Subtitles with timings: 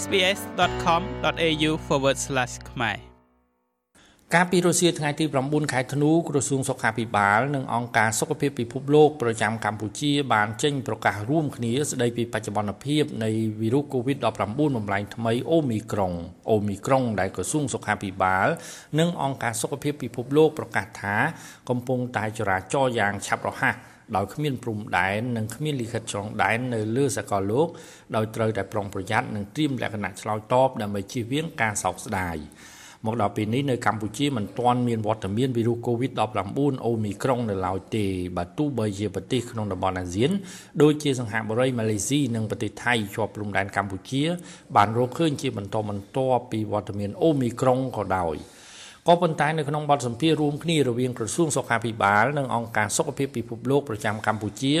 [0.00, 1.70] sbs.com.au/
[2.70, 2.98] ខ្មែរ
[4.34, 13.30] កាលពីរុស្ស៊ីថ្ងៃទី9ខែធ្នូក្រសួងសុខាភិបាលនិងអង្គការសុខភាពពិភពលោកប្រចាំកម្ពុជាបានចេញប្រកាសរួមគ្នាស្ដីពីបច្ចុប្បន្នភាពនៃ
[13.60, 14.24] វីរុស COVID-19
[14.76, 16.12] បំលែងថ្មីអូមីក្រុង
[16.50, 18.46] អូមីក្រុងដែលក្រសួងសុខាភិបាល
[18.98, 21.16] និងអង្គការសុខភាពពិភពលោកប្រកាសថា
[21.68, 23.74] កំពុងតែចរាចរយ៉ាងឆាប់រហ័ស
[24.16, 27.68] ដោយគ្មានព្រំដែននិងគ្មានលិខិតឆ្លងដែននៅលើសកលលោក
[28.16, 32.36] ដោយត្រូវតែប្រុងប្រយ័ត្ននិងត្រៀមលក្ខណៈឆ្លើយតបដើម្បីជៀសវាងការសោកស្ដាយ
[33.06, 38.04] មកដល់ពេលនេះនៅកម្ពុជាមិនទាន់មានវត្តមានវីរុស COVID-19 អូមីក្រុងនៅឡើយទេ
[38.36, 40.30] បើទោះបីជាប្រទេសក្នុងតំបន់អាស៊ាន
[40.82, 44.22] ដូចជាសង្ហបុរីម៉ាឡេស៊ីនិងប្រទេសថៃជាប់ព្រំដែនកម្ពុជា
[44.76, 48.36] បានរកឃើញជាបន្តបន្ទាប់ពីវត្តមានអូមីក្រុងក៏ដោយ។
[49.08, 54.74] ក៏ប៉ុន្តែនៅក្នុងបទសម្ភាសន៍រួមគ្នារវាងក្រសួងសុខាភិបាលនិងអង្គការសុខភាពពិភពលោកប្រចាំកម្ពុជា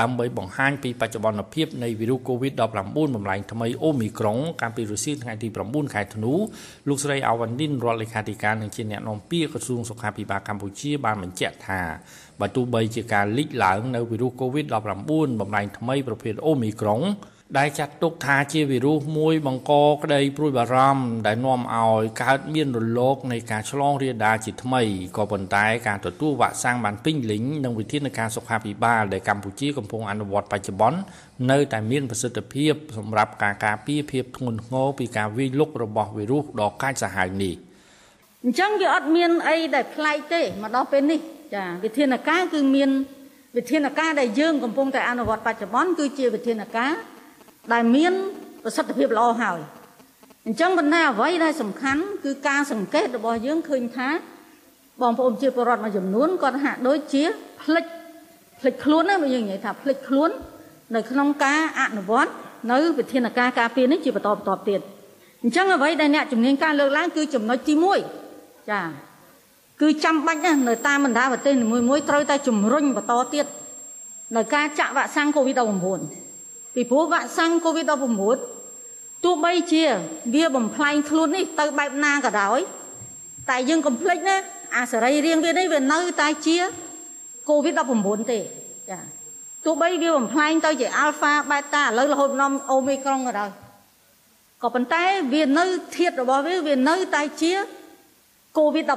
[0.00, 2.60] ដើម្បីបង្ហាញពីបច្ចុប្បន្នភាពនៃវីរុស COVID-19
[3.14, 6.32] បំលែងថ្មីអូមីក្រុងកាលពីរុស្ស៊ីថ្ងៃទី9ខែធ្នូ
[6.88, 11.80] លោកស្រីអាវ៉ាន់ឌិនរដ្ឋលេខាធិការនិងជាអ្នកនាំពាក្យក្រសួងសុខាភិបាលកម្ពុជាបានបញ្ជាក់ថា
[12.40, 14.70] បើទោះបីជាការលេចឡើងនៅវីរុស COVID-19
[15.40, 17.02] បំលែងថ្មីប្រភេទអូមីក្រុង
[17.56, 24.82] ដែលចាត់ទុកថាជាវីរុសមួយបង្កក្តីព្រួយបារម្ភដែលនាំឲ្យកើតមានរលកនៃការឆ្លងរាលដាលជាថ្មី
[25.16, 30.98] ក៏ប៉ុន្តែការទទួលវ៉ាក់សាំងបានពេញលេញនិងវិធានការសុខាភិបាលដែលកម្ពុជាកំពុងអនុវត្តបច្ចុប្បន្ន
[31.50, 37.54] នៅតែមានប្រសិទ្ធភាពសម្រាប់ការការពារភាពធ្ងន់ធ្ងរពីការវាយលុករបស់វីរុសដ៏កាចសាហាវនេះ
[38.44, 41.20] អញ្ចឹងវាអត់មានអីដែលប្លែកទេមកដល់ពេលនេះ
[41.54, 42.90] ចាវិធានការគឺមាន
[43.56, 46.92] វិធានការដែលយើងកំពុងតែអនុវត្តបច្ចុប្បន្នគឺជាវិធានការ
[47.72, 48.12] ដែលមាន
[48.64, 49.58] ប្រសិទ្ធភាពល្អហើយ
[50.46, 54.08] អញ្ចឹងប៉ុន្តែអ្វីដែលសំខាន់គឺការសង្កេតរបស់យើងឃើញថា
[55.02, 57.22] បងប្អូនជាពលរដ្ឋមួយចំនួនគាត់ហាក់ដូចជា
[57.62, 57.84] ផ្លិច
[58.60, 60.30] ផ្លិចខ្លួនណាបើយើងនិយាយថាផ្លិចខ្លួន
[60.94, 62.32] នៅក្នុងការអនុវត្ត
[62.72, 64.80] នៅវិធានការការពារនេះជាបន្តបន្តទៀត
[65.42, 67.74] អញ្ចឹងអ្វីដែលអ្នកជំនាញការលើកឡើងគឺចំណុចទី
[68.22, 68.82] 1ចា
[69.82, 73.46] គឺចាំបាច់ណាស់នៅតាមបណ្ដាប្រទេសនីមួយៗត្រូវតែជំរុញបន្តទៀត
[74.36, 76.27] នៅការចាក់វ៉ាក់សាំង COVID-19
[76.74, 79.84] ពីព្រោះវ៉ាក់សាំង COVID-19 ទោះបីជា
[80.34, 82.60] វាបំផ្លែងខ្លួននេះទៅបែបណាក៏ដោយ
[83.50, 84.36] តែយើងកុំភ្លេចណា
[84.76, 86.56] អាសរីរាង្គវានេះវានៅតែជា
[87.48, 88.38] COVID-19 ទេ
[88.90, 89.00] ចា
[89.64, 93.50] ទោះបីវាបំផ្លែងទៅជា Alpha Beta ឥឡូវរហូតដល់ Omicron ក៏ដោយ
[94.62, 95.64] ក៏ប៉ុន្តែវានៅ
[95.96, 97.52] ធាតុរបស់វាវានៅតែជា
[98.58, 98.88] COVID-19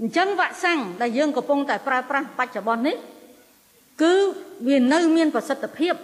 [0.00, 2.96] អញ្ចឹងវ៉ាក់សាំងដែលយើងកំពុងតែប្រើប្រាស់បច្ចុប្បន្ននេះ
[4.02, 4.14] គឺ
[4.68, 5.94] វានៅមានប្រសិទ្ធភាព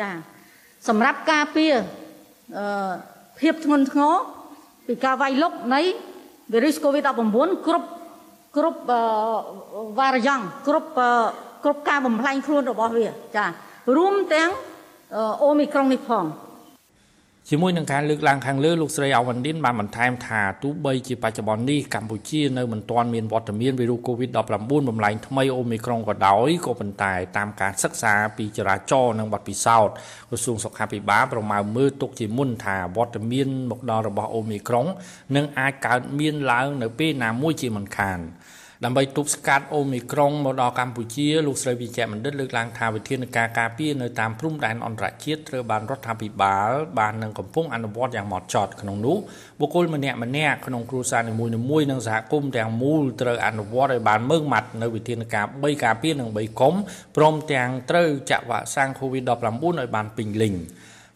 [0.00, 0.10] ចា
[0.88, 1.72] សម្រាប់ការពារ
[2.58, 2.92] អឺ
[3.40, 4.14] ភាពធ្ងន់ធ្ងរ
[4.86, 5.80] ពីការវាយលុកនៃ
[6.52, 7.88] វីរុស COVID-19 គ្រប់
[8.56, 8.80] គ្រប់
[9.98, 10.88] វ៉ារយ៉ង់គ្រប់
[11.64, 13.46] គ្រប់ការបំផ្លាញខ្លួនរបស់វា ចា
[13.96, 14.50] រួមទាំង
[15.44, 16.24] អូមីក្រុងនេះផង
[17.50, 29.94] ជាមួយនឹងការលើកឡើងខាងលើលោកស្រីអាវ៉ាន់ឌិនបានបន្ថែមថាទោះបីជាបច្ចុប្បន្ននេះកម្ពុជានៅមិនទាន់មានវត្តមានវីរុស COVID-19 បំលែងថ្មីអូមីក្រុងក៏ដោយក៏ប៉ុន្តែតាមការសិក្សាពីចរាចរណ៍និងបទពិសោធន៍
[30.30, 34.86] ក្រសួងសុខាភិបាលប្រមាណមើលទុកជាមុនថាវត្តមានមកដល់របស់អូមីក្រុង
[35.36, 38.20] នឹងអាចកើតមានឡើងនៅពេលណាមួយជាមិនខាន
[38.84, 49.16] ដើម្បីទប់ស្កាត់អូមីក្រុងមកដល់កម្ពុជាលោកស្រីវិជ្ជបណ្ឌិតលើកឡើងថាវិធានការការពារនៅតាមព្រំដែនអន្តរជាតិត្រូវបានរដ្ឋាភិបាលបាននឹងកំពុងអនុវត្តយ៉ាងម៉ត់ចត់ក្នុងនោះ
[49.60, 56.74] បុគ្គលម្នាក់ម្នាក់ក្នុងគ្រួសារនីមួយៗនិងសហគមន៍ទាំងមូលត្រូវអនុវត្តឲ្យបានម៉ឺងម៉ាត់នៅវិធានការ3ការពារនិង3កុំ
[57.16, 59.30] ព្រមទាំងត្រូវចាក់វ៉ាក់សាំង COVID-19
[59.78, 60.54] ឲ្យបានពេញលេញ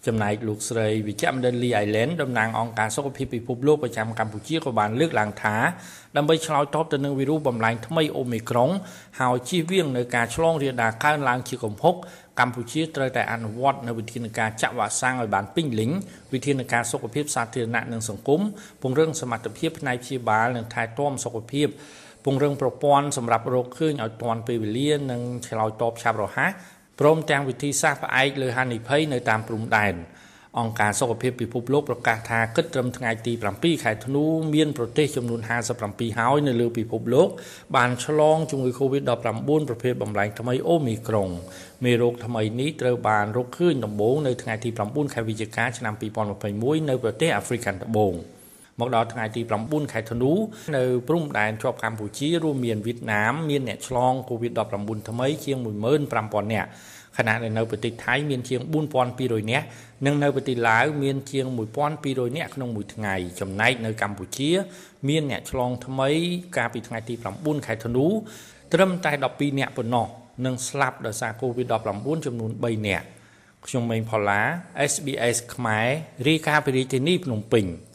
[0.06, 5.56] ចំណែកលោកស្រីវិជ្ជបណ្ឌិតលីអៃឡែនតំណាងអង្គការសុខភាពពិភពលោកប្រចាំកម្ពុជាក៏បានលើកឡើងថា
[6.16, 8.70] ដើម្បីឆ្លើយតបទៅនឹងវីរុសបំលែងថ្មីអូមីក្រុង
[9.20, 11.94] ហើយជៀសវាងនៅការឆ្លងរាលដាលកើនឡើងជាគំហុក
[12.40, 15.90] កម្ពុជាត្រូវតែអនុវត្តនៅវិធានការចាក់វ៉ាក់សាំងឲ្យបានពេញលេញ
[16.32, 18.40] វិធានការសុខភាពសាធារណៈនិងសង្គម
[18.82, 21.68] ពង្រឹងសមត្ថភាពផ្នែកព្យាបាលនិងថែទាំសុខភាព
[22.24, 26.52] ពង្រឹងប្រព័ន្ធសម្រាប់រកឃើញឲ្យទាន់ពេលវេលានិងឆ្លើយតបឆាប់រហ័ស
[27.00, 29.94] ព្រមទាំងវិធីសាស្ត្រផ្អែកលើហានិភ័យនៅតាមព្រំដែន
[30.60, 34.24] អង្គការសុខភាពពិភពលោកប្រកាសថាគិតត្រឹមថ្ងៃទី7ខែធ្នូ
[34.54, 35.40] មានប្រទេសចំនួន
[35.80, 37.28] 57ហើយនៅលើពិភពលោក
[37.76, 39.10] បានឆ្លងជំងឺ Covid-19
[39.68, 41.28] ប្រភេទបំលែងថ្មីអូមីក្រុង
[41.84, 45.94] មេរោគថ្មីនេះត្រូវបានរកឃើញដំបូងនៅថ្ងៃទី9ខែវិច្ឆិកាឆ្នាំ
[46.40, 48.14] 2021នៅប្រទេសអាហ្វ្រិកខាងត្បូង
[48.80, 50.32] មកដល់ថ្ងៃទី9ខែធ្នូ
[50.76, 56.68] នៅព្រំដែនជាប់កម្ពុជារួមមានវៀតណាមមានអ្នកឆ្លង COVID-19 ថ្មីជាង15000នាក់
[57.16, 58.60] ខណៈដែលនៅប្រទេសថៃមានជាង
[59.06, 59.66] 4200នាក់
[60.06, 61.46] និងនៅប្រទេសឡាវមានជាង
[61.92, 64.50] 1200នាក់ក្នុងមួយថ្ងៃចំណែកនៅកម្ពុជា
[65.08, 66.10] មានអ្នកឆ្លងថ្មី
[66.56, 68.06] កាលពីថ្ងៃទី9ខែធ្នូ
[68.72, 70.06] ត្រឹមតែ12នាក់ប៉ុណ្ណោះ
[70.44, 73.06] និងស្លាប់ដោយសារ COVID-19 ចំនួន3នាក់
[73.66, 74.40] ខ្ញុំម៉េងផល្លា
[74.90, 75.88] SBS ខ្មែរ
[76.28, 77.66] រាយការណ៍ពីរាជធានីភ្នំពេញ។